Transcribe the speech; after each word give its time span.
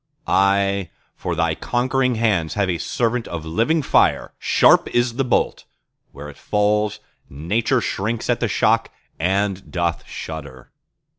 Aye, 0.25 0.89
for 1.15 1.35
Thy 1.35 1.53
conquering 1.53 2.15
hands 2.15 2.55
have 2.55 2.71
a 2.71 2.79
servant 2.79 3.27
of 3.27 3.45
living 3.45 3.83
fire— 3.83 4.33
Sharp 4.39 4.87
is 4.95 5.17
the 5.17 5.23
bolt!—where 5.23 6.27
it 6.27 6.37
falls, 6.39 6.99
Nature 7.29 7.81
shrinks 7.81 8.27
at 8.27 8.39
the 8.39 8.47
shock 8.47 8.89
and 9.19 9.69
doth 9.71 10.03
shudder. 10.07 10.71